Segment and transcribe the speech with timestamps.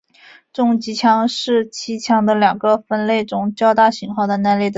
[0.51, 4.69] 重机枪是机枪的两个分类中较大型号那类的统称。